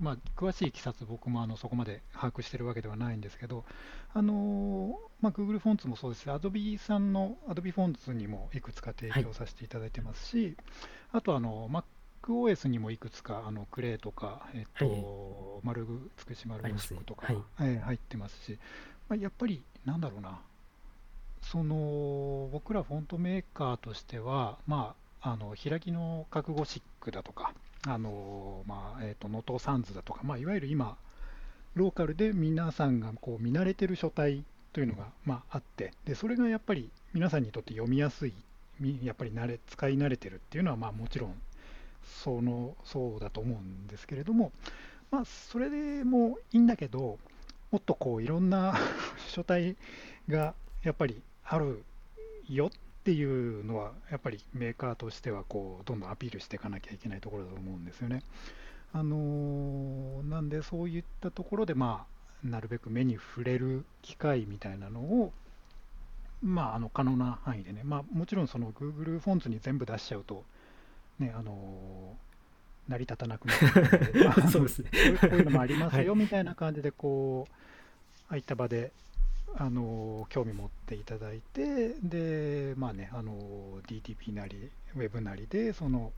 [0.00, 3.64] まあ、詳しいいきさつ僕もあのそこまで把握してるわけではないんですけど、
[4.14, 10.56] あのまあ、Google フォンツもそうですし Adobe さんの Adobe フォンツにもいくつか提供させていただいてますし、はい、
[11.14, 11.68] あとあの
[12.28, 15.04] MacOS にもいくつかあのクレイとか、えっと、はい、
[15.62, 15.86] 丸
[16.16, 16.62] つくし丸
[17.06, 17.42] とか、はい。
[17.60, 18.58] えー、入ってますし、
[19.08, 20.38] まあ、やっぱりなんだろうな。
[21.40, 27.54] その僕らフォントメーカーとしては、まあ、あの開きの覚悟シックだとか、
[27.86, 30.96] あのまあえーと、能登サンズだとか、まあ、いわゆる今、
[31.74, 38.34] ローカルで皆さんがこう見慣れてる書体というのが、まあ、あってで、それがやっぱり皆さんにとって読みやすい、
[39.02, 41.34] やっぱり慣れ使い慣れてるっていうのは、まあ、もちろん
[42.08, 44.52] そのそうだと思うんですけれども、
[45.10, 47.18] まあ、それでもいいんだけど、
[47.70, 48.74] もっとこういろんな
[49.28, 49.76] 書体
[50.28, 51.82] がやっぱりある
[52.48, 52.70] よっ
[53.04, 58.22] ていうのは、やっぱりメーカーとしてはこうどんどんアピールしていかなきゃいけないところだと思うんですよね。
[58.92, 65.32] あのー、なんでそういったところで、まあ、なるべく目に触れる機会みたいなのを、
[66.42, 70.44] まあ、あの可能な範囲でね、まあ、もちろんその Google フォンツに全部出しちゃうと、
[71.18, 77.52] ね、あのー、成り立たなくなるの そうですねこういうのもありますよ みたいな感じで、こう、
[78.30, 78.92] ああいった場で、
[79.56, 86.12] あの興味持っていただいて、で、まあね、あの DTP なり、ウェブなりで、その、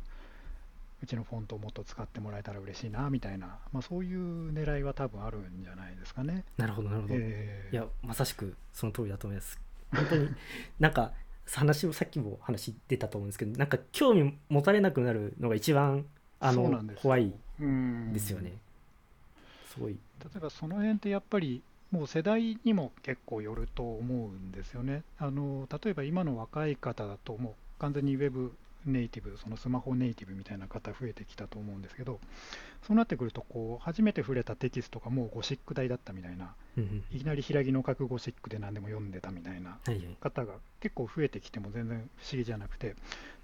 [1.03, 6.45] うちのフォントをもっと使ってもらえたら嬉しいなみたいな、まあ、そういう狙いは多分あるんじゃないですかね。
[6.59, 7.15] なるほどなるほど。
[7.17, 9.59] えー、いやまさしくその通りだと思います。
[9.93, 10.29] 本当に
[10.79, 11.13] なんか
[11.55, 16.07] 話をさっきも話出たと思うんですけどなんか興味持たれなくなるのが一番
[16.39, 17.33] あの怖い
[18.13, 18.53] ですよね。
[19.69, 19.93] すごい。
[19.93, 25.03] 例えばその辺ってやっぱりもう世代にも結構よると思うんですよね。
[25.19, 28.53] あの例えば今の若い方だともう完全にウェブ
[28.87, 32.21] ネイティブ、そのスマホネイティブみたいな方増えてきたと思うんですけど、
[32.87, 36.55] そうなってくるとこう、初めて触れたテキストがもうゴシック体だったみたいな、
[37.13, 39.79] いきなり平木の書くゴシックで何でも読んでたみたいな
[40.21, 42.95] 方が結構増えてきても全然不思議じゃなくて、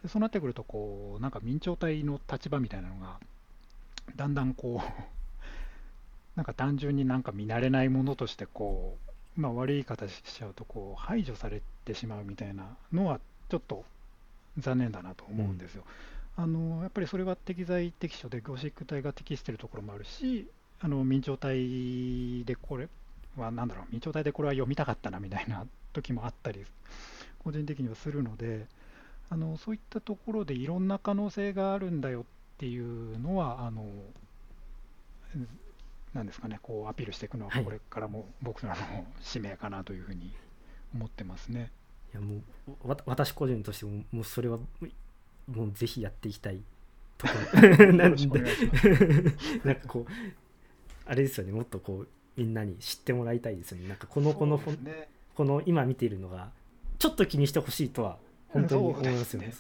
[0.03, 3.18] でそうなってくるとこう、なんか明朝体の立場みたいなのが、
[4.14, 5.03] だんだんこう
[6.37, 8.99] なんか単純になんか見慣れないものとしてこ
[9.37, 13.85] う、まあ、悪い形しちゃうとこう排除されてしまうみたいなのはちょっと
[14.59, 15.85] 残念だなと思うんですよ。
[16.38, 20.49] うん、あのやっぱりそれは適材適所でゴシック体が適しているところもあるし、
[20.81, 22.88] あの明朝体でこれ
[23.37, 26.64] は何だろう、明朝体でこれは読みたかったなみたいな時もあったり、
[27.38, 28.66] 個人的にはするので、
[29.29, 32.25] あのそういったところでいろんな可能性があるんだよっ
[32.59, 33.87] ていうのは、あの
[36.14, 40.33] なんですかね、こうアピールしていくのは、これからも僕らの使命かなというふうに
[40.95, 41.71] 思ってますね。
[42.16, 42.40] やも
[42.85, 44.59] うわ私個人としてももうそれは
[45.46, 46.61] もうぜひやっていきたい。
[47.18, 47.33] とこ
[47.79, 48.29] ろ なんで。
[49.64, 50.12] なんかこう
[51.07, 51.52] あれですよね。
[51.52, 53.88] もっとこうみんなに知ってもらいたいですよね。
[53.88, 56.50] なんかこのこの、ね、この今見ているのが
[56.98, 59.55] ちょっと気にしてほしいとは本当に思いますよね。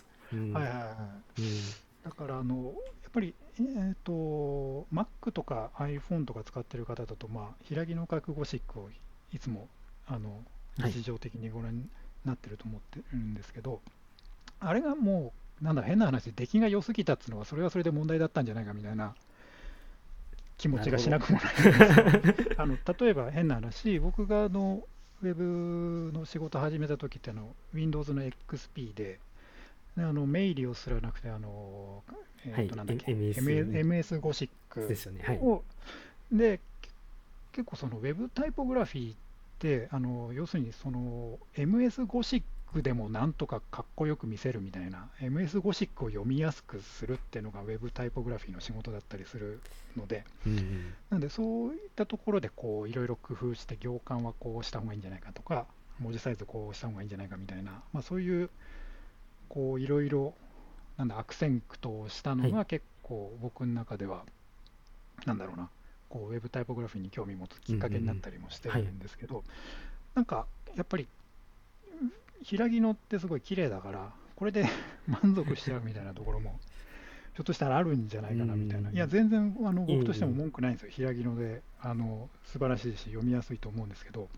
[2.04, 8.90] だからあのやっぱりえーと、Mac とか iPhone とか使ってる方だと、まあ、平木の覚悟シックを
[9.32, 9.68] いつも
[10.06, 10.42] あの
[10.78, 11.88] 日常的にご覧
[12.26, 13.80] なってると思ってるんですけど、
[14.60, 19.14] あれがもう、なんだ、変な話、出来が良すぎたっていうのは、それはそれで問題だったんじゃないかみたいな
[20.58, 21.52] 気持ちがしなくもない
[22.56, 24.86] あの例えば変な話、僕があの
[25.22, 29.18] ウェブの仕事始めた時ってあの、Windows の XP で、
[29.98, 32.02] あのメイリをすらなくて、あの、
[32.44, 35.22] えー、となんだっけ、はい、MS, ゴシックですよね。
[35.24, 36.60] はい、で、
[37.52, 39.14] 結構そのウェブタイポグラフィー
[39.56, 42.42] ってあの要するにその MS ゴシッ
[42.72, 49.60] クでもなんとかかっこよく見せるみたいな MS ゴシックを読みやすくするっていうのがウェブタイポグラフィーの仕事だったりする
[49.96, 55.66] ので、うんうん、なのでそういったところでこういろいろ工夫して行間はこうした方がいいんじゃないかとか
[56.00, 58.50] 文字サイズこうした方がいいんじゃないかみたいな、まあ、そういう
[59.48, 60.34] こういろいろ
[60.98, 64.24] なんだ悪戦苦闘したのが結構僕の中では、は
[65.24, 65.70] い、なんだろうな
[66.08, 69.44] こうウェブタイポグラフィーに興味持つきっかけになったりもしてるんですけど、
[70.14, 71.06] なんかやっぱり
[72.42, 74.66] 平木のってすごい綺麗だからこれで
[75.06, 76.58] 満足しちゃうみたいなところも
[77.34, 84.28] ひょっとしたらあるんじゃないかなみたいな、いや全然あの僕としても文句ないんですよ、平木のであの素晴らしいし読みやすいと思うんですけど。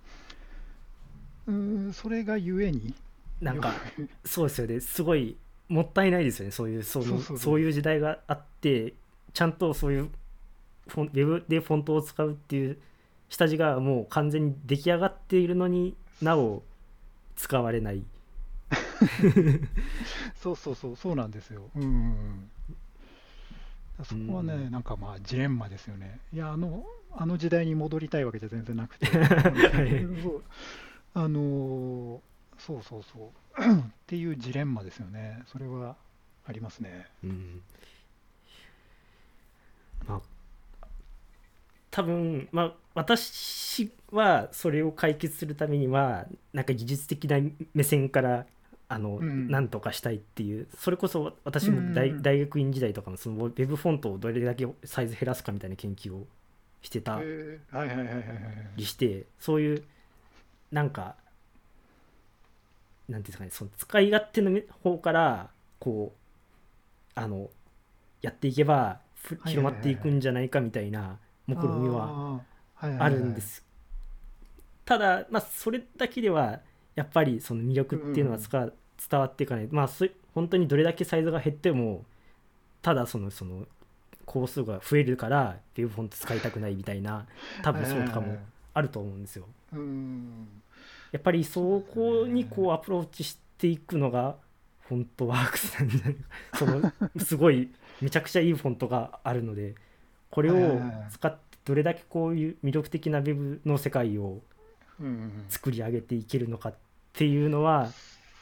[1.48, 2.94] うんそれがゆえに。
[3.40, 3.72] なんか
[4.24, 4.80] そうですよね。
[4.80, 5.36] すごい
[5.68, 6.50] もったいないですよね。
[6.50, 8.94] そういうそのそういう時代があって
[9.32, 10.10] ちゃんとそういう
[10.88, 12.78] フォンウェブでフォントを使うっていう
[13.28, 16.62] 下地がもう完全に出来上がっているのになお
[17.36, 18.02] 使われない。
[20.34, 21.70] そうそうそうそうなんですよ。
[21.76, 22.50] うん、うん、
[24.04, 26.20] そこはね、うん、なんかまあジレンマですよね。
[26.32, 29.06] いやあのあの時代に戻りたいわけじゃ全然なくて。
[31.14, 32.20] あの
[32.58, 33.62] そうそうそう。
[33.62, 33.64] っ
[34.06, 35.42] ていうジレンマですよね。
[35.46, 35.96] それは
[36.48, 37.62] ありますね、うん、
[40.06, 40.20] まあ
[41.98, 47.38] 多分、まあ、私はそれを解決するためにはなんか技術的な
[47.74, 48.46] 目線から
[48.88, 56.26] あの、うん、なんとかしたいっていうそれこそ私も大うん、大学院時代とかもそのウェブフォントをどれだけサイズ減らすかみたいな研究を
[56.82, 57.20] してた
[58.76, 59.82] りしてそういう
[60.70, 61.16] なんか
[63.08, 67.50] なんていうんですかねその使い勝手の方からこうあの
[68.22, 69.00] やっていけば
[69.46, 72.40] 広まっていくんじゃないかみたいな目論みは
[72.76, 73.64] あるんです。
[74.84, 76.60] ただ、まあ、それだけでは
[76.94, 79.88] やっぱりその魅力っていうのは伝わっていかない、うん、まあ
[80.34, 82.04] 本当にどれだけサイズが減っても
[82.80, 83.66] ただそのその
[84.24, 87.26] 工数が増えるからビューフォント使いたくないみたいな
[87.62, 88.36] 多分そうとかも
[88.74, 89.46] あると思うんですよ。
[91.12, 94.36] やっぱりそこにこうアプローチしていくのが
[94.82, 96.58] フォントワークスなんじゃないか。
[96.58, 96.92] その
[97.24, 99.74] すごいめちゃくちゃいいフォントがあるので
[100.30, 104.40] これを使ってどれだけこういう魅力的な Web の世界を
[105.50, 106.74] 作り上げていけるのかっ
[107.12, 107.90] ていうのは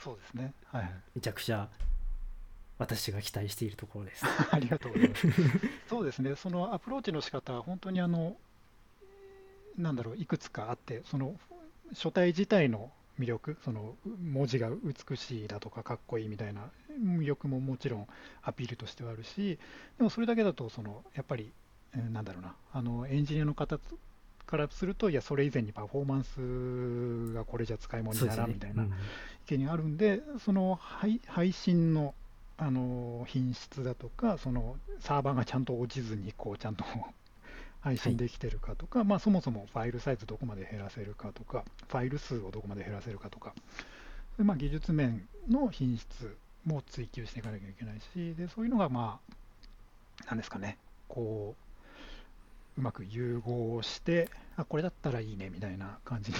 [0.02, 1.68] そうですね、はい、めちゃくちゃ
[2.78, 4.24] 私が期待しているところです。
[4.52, 5.26] ありがとうございます。
[5.88, 8.36] そうですね、そのアプローチの仕方は本当にあの、
[9.78, 11.40] なんだろう、いくつかあって、その
[11.94, 18.08] 書体自体の魅力、その文字が美しいだとか、かっこいいみたいな魅力ももちろん
[18.42, 19.58] アピールとしてはあるし、
[19.96, 21.50] でもそれだけだと、そのやっぱり、
[21.94, 23.78] なんだろうな、あのエンジニアの方
[24.46, 32.14] からすると、いや、それ以前にパフォーマンスがこれじゃ使い物にならんみたいな意見があるんで、その配信の
[32.58, 36.84] あの品質だとか、そのサーバーがちゃんと落ちずにこうちゃんと
[37.80, 43.54] 配信できてるかとか、はい、まあ、そもそもファイルサイズどこまで減らせるかとか、ファイル数をどこまで減らせるかとか、
[44.38, 49.20] でまあ、技術面の品質も追求していかなきゃいけないし、でそういうのが、ま
[50.24, 51.65] あ、なんですかね、こう、
[52.78, 56.32] うまく融合して、あ、これだったらいいねみたいな感じ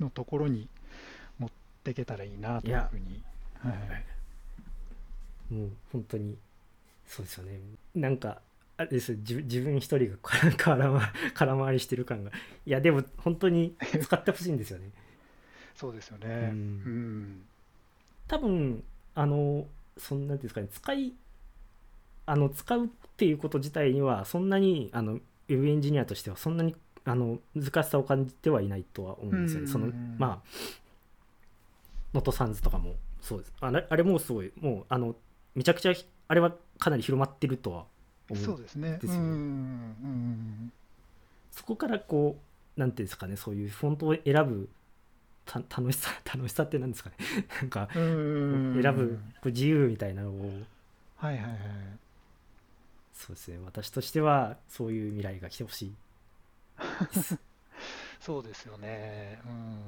[0.00, 0.68] のところに
[1.38, 1.50] 持っ
[1.84, 3.22] ていけたらいいなというふうに。
[3.58, 5.54] はい。
[5.54, 6.36] もう本当に
[7.06, 7.60] そうですよね。
[7.94, 8.40] なんか
[8.78, 10.78] あれです自自分一人が 空回
[11.34, 12.30] 空回りしてる感が。
[12.66, 14.90] いやでも本当に使ってほしいんですよね。
[15.74, 17.42] そうですよね、うん、うん、
[18.28, 20.68] 多分あのそんなんですかね。
[20.68, 21.14] 使い
[22.24, 25.20] あの使うっていうこと自体にはそんなにあの
[25.54, 29.66] ウェブエンジニアとしてはそんなにあの難しさを感じてはいないとは思うんですよね。
[29.66, 30.48] そのまあ
[32.14, 33.52] 能登サンズとかもそうです。
[33.60, 35.16] あれあれもすごいもうあの
[35.54, 35.92] めちゃくちゃ
[36.28, 37.84] あれはかなり広まってるとは
[38.30, 38.98] 思うんですね。
[39.00, 40.70] ですよね
[41.50, 42.36] そこからこ
[42.76, 44.68] うなんていうんですかねそういうフォントを選ぶ
[45.44, 47.16] た楽しさ 楽しさってなんですかね。
[47.60, 50.50] なんか選ぶ自由みたいなのを
[51.16, 51.58] はいはいはい
[53.12, 53.58] そうですね。
[53.64, 55.94] 私としてはそういう未来が来てほしい。
[58.20, 59.40] そうですよね。
[59.44, 59.80] うん。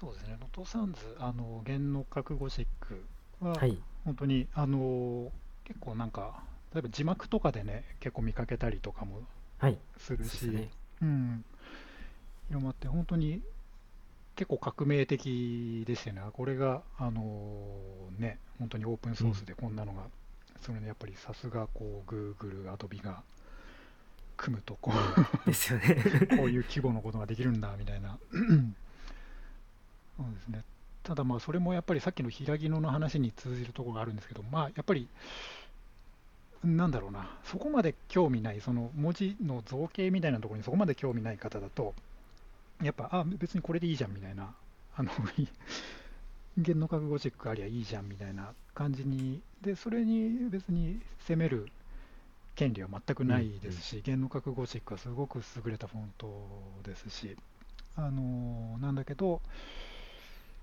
[0.00, 3.02] そうですね、能登サンズ、あの、弦の覚悟シック
[3.40, 5.32] は、はい、本当に、あの、
[5.64, 6.42] 結構なんか、
[6.74, 9.22] 例えば字幕とかでね、結構見かけたりとかも
[9.96, 11.44] するし、はいね、うん、
[12.48, 13.42] 広まって、本当に
[14.36, 16.22] 結構革命的ですよね。
[16.32, 17.22] これが、あの
[18.18, 20.08] ね、本当にオープンソースでこんなのが、うん、
[20.60, 23.22] それね、やっぱりさすが、こう、Google、Adobe が
[24.36, 25.96] 組むとこうですよね
[26.36, 28.18] こういう規模のことができるんだみたいな
[30.16, 30.62] そうですね。
[31.02, 35.08] ただまあそれもやっぱりさっきの平木野の話に通じるところがあるんですけど、まあやっぱり、
[36.64, 41.94] なんだろうな、そこまで興味ない、その文字の造形みたいなところにそこまで興味ない方だと、
[42.82, 44.54] やっぱ、あ、別にこれでいいじゃんみたいな、
[44.96, 45.10] あの、
[46.58, 51.68] 言の覚悟チェックありゃいいじゃんみたいな感じに、で、それに別に責める
[52.54, 57.36] 権利は全くないですし、言の覚悟チェックはすごく優れたフォントですし、
[57.96, 59.40] あのなんだけど、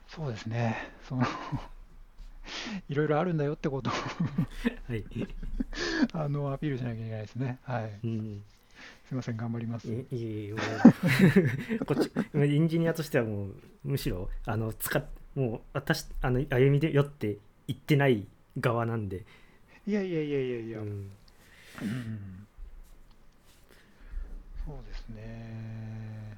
[0.08, 1.24] そうですね、その
[2.90, 3.94] いろいろあるんだよってことを。
[3.94, 5.06] はい、
[6.14, 7.60] あのアピールしなきゃいけないですね。
[7.64, 8.00] はい。
[8.04, 8.63] うん、す
[9.14, 9.88] みません、頑張ります。
[9.88, 10.16] いえ
[10.48, 10.54] いえ、
[11.86, 18.28] こっち、エンジニアとしてはもう、むしろ、あの、使っ、もう、私、あの、歩みでよって言ってない
[18.60, 19.26] 側なんで。
[19.86, 20.80] いやいやいやいやいや。
[20.80, 22.48] うん、うん、
[24.66, 26.38] そうですね。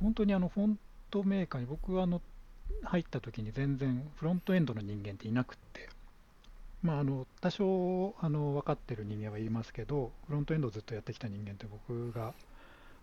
[0.00, 0.78] 本当にあの、フォン
[1.10, 2.22] トメーカーに、僕はあの、
[2.84, 5.88] 入った時に全然フロントエンドの人間っていなくって、
[6.82, 12.32] まあ、あの多少あの分かってる人間はいますけどフロントエンドをずっとやってきた人間って僕が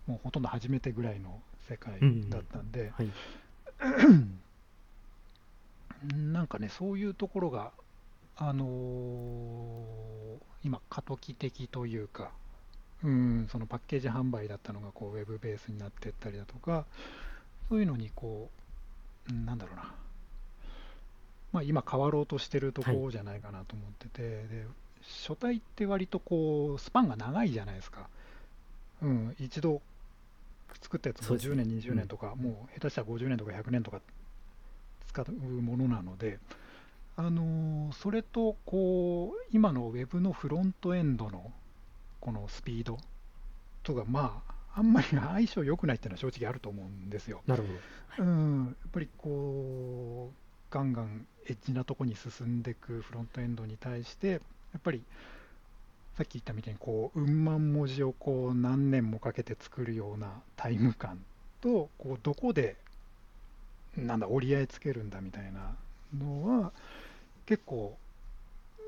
[0.06, 2.92] もうほとんど初めてぐらいの世界だったんで、
[6.14, 7.72] なんかねそういうところが
[8.36, 12.30] あのー、今過渡期的というか
[13.04, 16.84] うんそのパッケージ販売だったのがこうウェブベースになっていったりだとか
[17.68, 18.50] そういうのにこ
[19.30, 19.92] うなんだろうな、
[21.52, 24.66] まあ、今変わろうとしてるところじゃないかなと思ってて、はい、で
[25.02, 28.08] 書体って割とこうスパンが長いじゃないですか、
[29.02, 29.80] うん、一度
[30.82, 34.00] 作ったやつも10年、20年とか、うん、もう下手したら50年とか100年とか
[35.08, 36.38] 使うものなので、
[37.16, 41.50] あのそれとこう今の Web のフロントエンドの
[42.20, 42.98] このスピード
[43.82, 47.40] とかまああんまり相性良くないっていうのは正直あると思うんですよ。
[47.46, 54.38] なるほど、はい、うんやっぱりこうガンガンエッジなとこに進んでいくフロントエンドに対してや
[54.78, 55.02] っぱり
[56.16, 61.24] さっき言ったみたいにこううん万文字をこう何年もかけて作るようなタイム感
[61.60, 62.76] とこうどこで
[63.96, 65.74] なんだ折り合いつけるんだみたいな
[66.16, 66.72] のは
[67.46, 67.96] 結構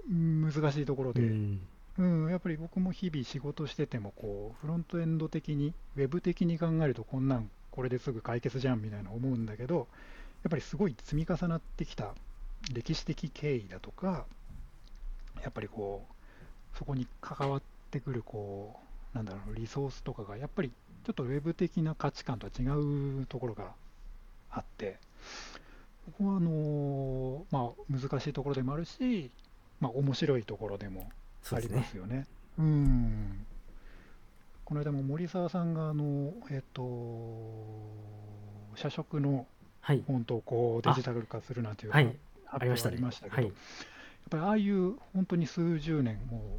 [0.08, 1.60] 難しいところで、うん、
[1.98, 9.84] うん、やっぱり僕も日々仕事しててもこうフロントエンド的にウェブ的に考えるとこんなんこれですぐ解決じゃんみたいな思うんだけどや
[10.48, 12.14] っぱりすごい積み重なってきた
[12.72, 14.24] 歴史的経緯だとか
[15.42, 16.06] やっぱりこ
[16.74, 18.78] うそこに関わってくるこ
[19.14, 20.70] うなんだろうリソースとかがやっぱり
[21.04, 22.64] ちょっとウェブ的な価値観とは違
[23.22, 23.72] うところが
[24.50, 24.98] あって
[26.06, 29.30] ここはあのまあ、難しいところでもあるし、
[29.80, 31.10] まあ、面白いところでも
[31.52, 32.16] ありますよね。
[32.16, 32.26] ね
[32.58, 33.46] うん
[34.64, 36.82] この間も森澤さんがあの、えっと、
[38.76, 39.46] 社食の
[39.82, 42.04] フォントをこうデジタル化するなんていう発
[42.66, 43.52] 表がありましたけど、はい。
[44.30, 46.58] ぱりああいう本当に数十年も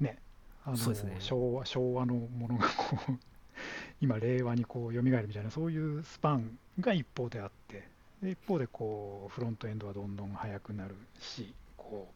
[0.00, 0.18] うね
[0.64, 3.18] あの、ね、昭和昭和のものがこう
[4.00, 7.86] 今令和にこう蘇るみたいなそういうスパンが一方であって
[8.22, 12.08] で一方でこうフロントエンドはどんどん速くなるしこ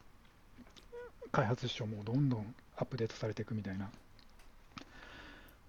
[1.24, 3.90] う開発書もどんどんアップデートされていくみたいな、ま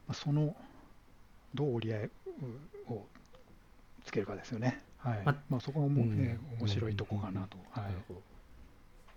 [0.10, 0.56] あ、その
[1.54, 2.10] どう折り合い
[2.88, 3.06] を
[4.08, 4.82] つけるかですよね。
[4.98, 5.22] はい。
[5.26, 7.58] ままあ、そこも、ね、うん、面白いとこかなと。
[7.72, 7.92] はい。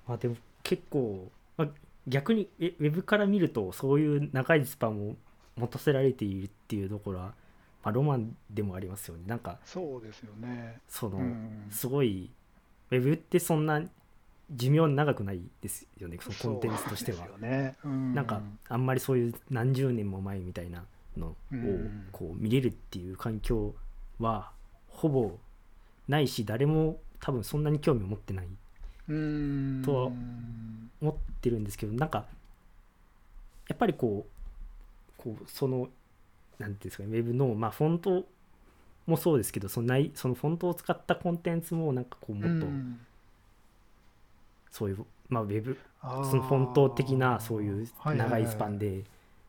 [0.07, 1.69] まあでも結構、まあ、
[2.07, 5.17] 逆にウェブから見るとそういう長いスパンを
[5.57, 7.27] 持たせられているっていうところは、
[7.85, 9.23] まあ、ロマンでもありますよね。
[9.27, 10.81] なんかそうですよね。
[10.89, 12.31] その、うん、すごい
[12.91, 13.81] ウェブってそんな
[14.51, 16.19] 寿命長くないですよね。
[16.21, 17.77] そのコンテンツとしては、ね。
[17.85, 20.85] うん、なんかあんまりそういう何十年も前みたいな
[21.17, 21.37] のを
[22.11, 23.75] こう見れるっていう環境
[24.19, 24.51] は
[25.01, 25.39] ほぼ
[26.09, 28.47] ないし誰も多分そんなに興味を持ってない。
[29.83, 30.05] とは
[31.01, 32.27] 思ってるんですけどなんか
[33.69, 34.27] やっぱりこ
[35.19, 35.89] うこうその
[36.59, 38.25] 何ていうんですかねウェブのまあフォント
[39.07, 42.67] もそうですけどそのないそのフォントを使ったコンテンツもなんかこうもっと
[44.71, 49.05] そういうまあウェブそのフォント的なそういう長いスパンで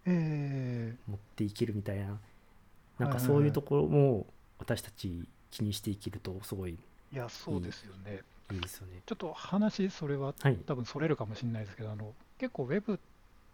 [0.06, 2.18] 持っていけるみたいな
[2.97, 4.26] なんかそういうところも
[4.58, 6.72] 私たち気にしていけるとすごい
[7.14, 8.22] いやそうですよね
[8.54, 9.02] いいですよね。
[9.06, 10.34] ちょっと話、それは、
[10.66, 12.99] 多分それるかもしれないですけど、あの結構 Web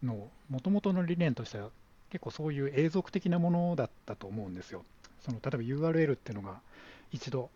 [0.02, 1.70] のもともとの理念としては、
[2.10, 4.84] 結構そういう永続的なものだったと思うんですよ。
[5.20, 5.58] その例えば
[5.90, 6.60] URL っていうのが
[7.12, 7.50] 一度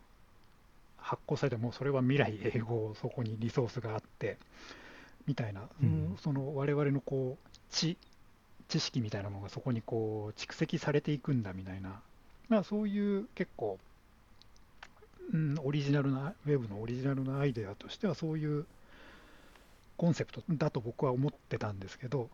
[0.97, 4.37] 発行されても、それは未来永劫、そこにリソースがあって、
[5.25, 7.97] みたいな、うん、その我々のこう知
[8.69, 12.01] 知識みたいなものがそこにこう蓄積されていくんだみたいな、
[12.49, 13.77] まあ、そういう結構
[15.31, 18.65] うん、オリジナルな、ウェブのオリジナルなアイデアとしては、そういう
[19.97, 22.29] コンセプトだと僕は思ってたんですけど、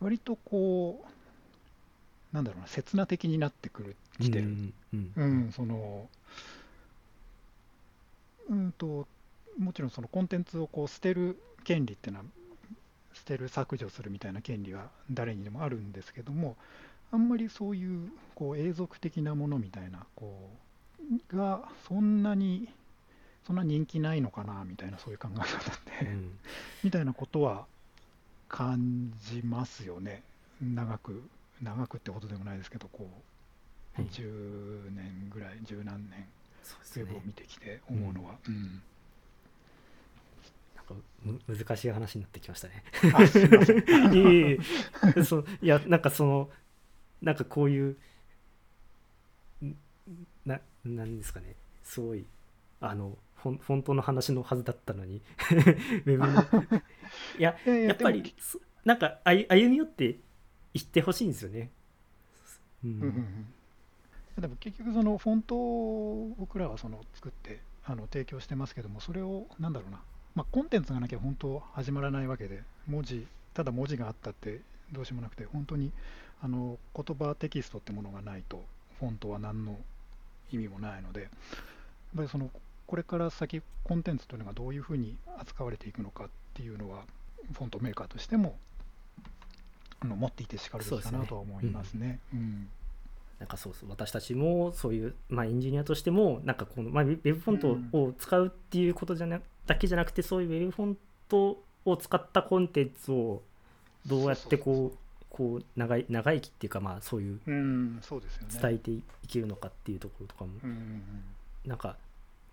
[0.00, 4.44] 割とこう、なんだろうな、刹那的になってくる、きてる。
[4.44, 6.08] うん、うんうん、その、
[8.50, 9.06] うんと、
[9.58, 12.24] もちろんそのコンテンツをこう捨てる権利っていうのは、
[13.14, 16.56] 捨てる削除するみたいな権利は誰にでもあるんですけども、
[17.10, 20.67] あんまりそういうこう永続的なものみたいなこう
[21.34, 22.68] がそんなに
[23.46, 25.46] そんな人気ないのかなみたいなそういう考え方
[26.04, 26.38] で、うん、
[26.84, 27.64] みたいなことは
[28.48, 30.22] 感じますよね。
[30.62, 31.22] 長く
[31.62, 33.08] 長くってことでもないですけどこ
[33.98, 36.26] う、はい、10年ぐらい十何年
[36.96, 38.34] ウェブを見てきて思うのは。
[38.46, 38.82] うん、
[41.26, 41.56] うん。
[41.56, 42.84] 難しい話になってきましたね。
[44.14, 44.56] い
[45.20, 46.50] いそいやなんかその
[47.20, 47.96] なんかこういう
[50.46, 50.60] な
[50.96, 51.54] なんですかね。
[51.84, 52.24] すごい
[52.80, 55.20] あのフォントの話のはずだったのに。
[55.50, 56.26] ウェブの
[57.38, 58.34] いややっぱり
[58.84, 60.16] なんか歩み寄って
[60.74, 61.70] いってほしいんですよね。
[62.84, 70.00] うんうんうん、でも結局そのフォントを僕らはその作ってあの提供してますけどもそれをなんだろうな、
[70.34, 74.60] まあ、コンテンツがなきゃ本当始まらないわけで文字ただ文字があったって
[74.92, 75.90] どうしようもなくて本当に
[76.40, 78.64] あの言葉テキストってものがないと
[79.00, 79.76] フォントは何の
[80.52, 81.30] 意味もないので、やっ
[82.16, 82.50] ぱりその
[82.86, 87.04] これから先、コンテンツというのがどういうふうに扱われていくのかっていうのは、
[87.52, 88.56] フォントメーカーとしても
[90.00, 92.20] あの持っていてしかるべきかなとは思いますね。
[93.38, 97.58] なんかそうそう私たちもそういう、まあ、エンジニアとしてもなんかこの、まあ、ウェブフォン
[97.92, 100.96] トを使うっていうことじゃなだけじゃなくてそういうウェブフォン
[101.28, 103.42] トを使ったコンテンツを
[104.06, 104.98] どうやってこう
[105.38, 107.40] こう長い長生きっていうかまあそういう
[108.60, 110.50] 伝えていけるのかっていうところとかも
[111.64, 111.96] なんか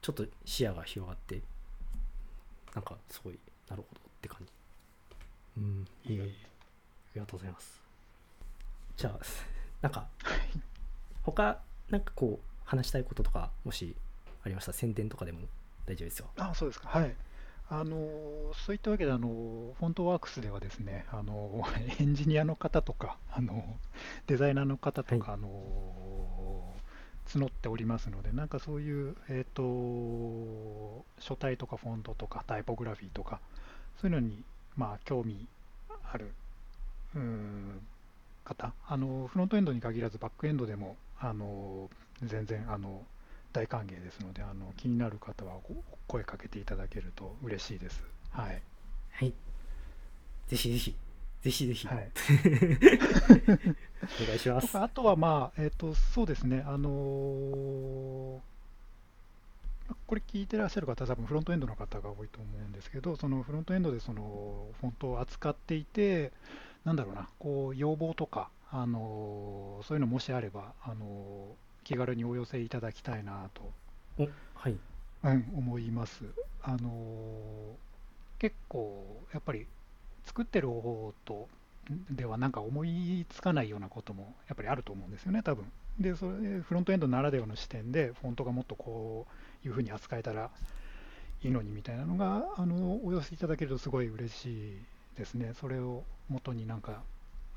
[0.02, 1.42] ちょっと視野が広がって
[2.76, 4.52] なんかすごいなるほどって感じ。
[5.58, 6.26] うんいいあ
[7.16, 7.82] りがとうございます。
[8.98, 9.20] じゃあ
[9.82, 10.08] なんか
[11.24, 11.60] 他
[11.90, 13.96] なんかこう話したいこととかもし
[14.44, 14.74] ありました？
[14.74, 15.40] 宣伝とかでも
[15.86, 16.30] 大丈夫ですよ。
[16.38, 16.90] あそうですか。
[16.90, 17.16] はい
[17.70, 17.98] あの
[18.66, 21.64] そういったわけであの、フォントワークスではですねあの
[22.00, 23.78] エンジニアの方とかあの
[24.28, 26.74] デザイナーの方とか、はい、あの
[27.28, 33.40] 募っておりますので、なんかそういう、えーと、書体とかフォントとかタイポグラフィーとか、
[34.00, 34.44] そういうのに、
[34.78, 35.48] まあ、興味
[36.12, 36.32] ある
[38.44, 38.74] 方。
[38.88, 41.90] あの、フロントエンドに限らずバックエンドでもあの
[42.24, 43.02] 全然あの
[43.56, 45.54] 大歓迎ですのであの気になる方は
[46.08, 48.04] 声かけていただけると嬉しいです。
[48.32, 48.62] はい。
[49.12, 49.34] はい。
[50.48, 50.96] ぜひぜひ。
[51.42, 51.88] ぜひぜひ。
[51.88, 52.12] はい、
[54.24, 54.78] お願いします。
[54.78, 58.42] あとはまあ、えっ、ー、と、そうですね、あのー、
[60.06, 66.34] これ聞いてらっしゃる方は多分フロントエンドの方が多いと思うんですけど、そのフロントエンドでそのフォントを扱っていて、
[66.84, 73.72] なんだろうな、こう要望とか、あのー、そういうのもしあれば、あの気軽にお寄せいただきたいなと、
[74.56, 74.78] はい、
[75.24, 76.26] うん、思います。
[76.62, 77.78] あの
[78.40, 79.66] 結構やっぱり
[80.26, 81.48] 作ってる方と
[82.10, 85.66] ではなんか思いつかないようなこともやっぱりあると思うんですよね、多分
[86.00, 89.28] で、それフロントエンドならではの視点で、フォントがもっとこ
[89.64, 90.50] ういうふうに扱えたら
[91.44, 94.78] いいのにみたいなのが、あのお寄せいただけるとすごい嬉しい
[95.18, 95.54] ですね。
[95.54, 97.04] それを元になんか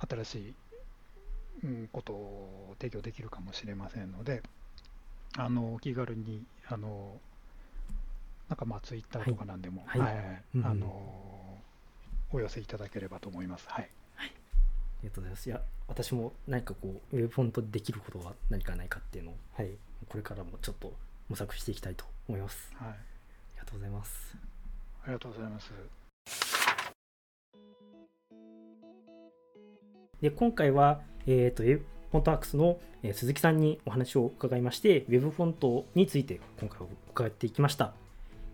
[0.08, 0.54] 新しい、うん、
[1.92, 4.42] ことを提供できるかもしれませんので、
[5.36, 7.18] あの気軽にあの
[8.48, 11.58] なんかまあツイッターとかなんでも、はい、はい、あの
[12.32, 13.66] お寄せいただければと思います。
[13.68, 13.88] はい。
[14.16, 14.32] はい、あ
[15.02, 15.46] りがとうございます。
[15.48, 19.70] いや、私も何かこう、ウェブフォントできることは何かないかっていうのを、はい、
[20.08, 20.92] これからもちょっと
[21.28, 22.70] 模索していきたいと思います。
[22.74, 22.88] はい。
[22.88, 22.94] あ
[23.54, 24.36] りがとうございます。
[25.04, 25.70] ありがとうございます。
[30.20, 32.78] で、今回は、えっ、ー、と、ウェブフォントワークスの、
[33.12, 37.92] 鈴木さんにお話を伺いまして、ウェブフォントについて今回伺っていきました。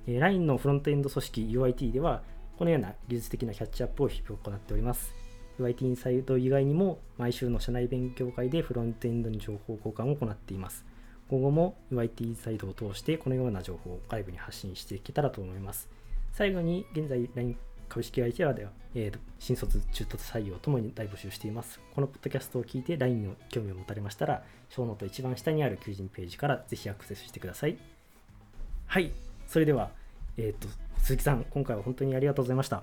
[0.09, 2.23] え、LINE のフロントエンド組織 UIT では、
[2.59, 5.15] このような技術的なキャッチアップを日々行っております。
[5.61, 10.85] UIT インサイド以外にも毎週の社内勉強会でフロントエンドに情報交換を行っています。
[11.29, 15.89] 今後も UIT インサイドを通してこのような情報を外部に発信していけたらと思います。
[16.33, 17.57] 最後に現在 LINE
[17.89, 21.81] 株式会社では、えー、新卒、中途採用ともに大募集しています。
[21.95, 27.77] このポッドキャストを聞いて LINE に興味を持たれましたら、ショーノート一番下にある求人ページからぜひアクセスしてください。
[28.87, 29.13] はい、
[29.47, 29.91] それでは、
[30.37, 30.69] えっ、ー、と、
[30.99, 32.83] 鈴木さん、今回は本当にありがとうございました。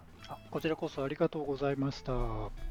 [0.50, 2.71] こちらこそありがとうございました。